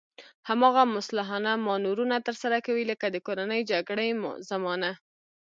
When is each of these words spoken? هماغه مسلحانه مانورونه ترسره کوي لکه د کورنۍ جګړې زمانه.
هماغه 0.49 0.83
مسلحانه 0.97 1.51
مانورونه 1.67 2.17
ترسره 2.27 2.57
کوي 2.65 2.83
لکه 2.91 3.05
د 3.09 3.17
کورنۍ 3.27 3.61
جګړې 3.71 4.07
زمانه. 4.49 4.91